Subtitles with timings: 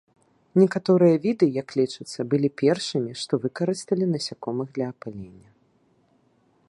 [0.61, 5.49] Некаторыя віды, як лічыцца, былі першымі, што выкарысталі насякомых для апылення.